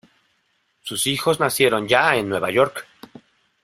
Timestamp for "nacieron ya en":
1.39-2.27